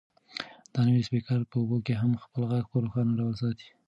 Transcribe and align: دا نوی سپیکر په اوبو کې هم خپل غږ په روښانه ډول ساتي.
دا 0.73 0.79
نوی 0.87 1.01
سپیکر 1.07 1.39
په 1.49 1.55
اوبو 1.61 1.77
کې 1.85 1.93
هم 2.01 2.11
خپل 2.23 2.41
غږ 2.51 2.65
په 2.71 2.77
روښانه 2.83 3.13
ډول 3.19 3.33
ساتي. 3.41 3.67